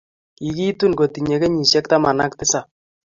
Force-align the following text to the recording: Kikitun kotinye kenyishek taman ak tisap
Kikitun 0.37 0.93
kotinye 0.99 1.35
kenyishek 1.41 1.85
taman 1.91 2.19
ak 2.25 2.33
tisap 2.39 2.65